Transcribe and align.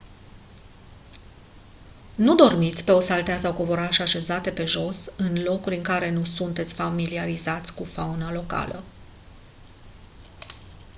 nu 2.15 2.35
dormiți 2.35 2.83
pe 2.83 2.91
o 2.91 2.99
saltea 2.99 3.37
sau 3.37 3.53
covoraș 3.53 3.99
așezate 3.99 4.49
pe 4.51 4.65
jos 4.65 5.05
în 5.17 5.43
locuri 5.43 5.75
în 5.75 5.83
care 5.83 6.11
nu 6.11 6.23
sunteți 6.25 6.73
familiarizați 6.73 7.73
cu 7.73 7.83
fauna 7.83 8.31
locală 8.31 8.83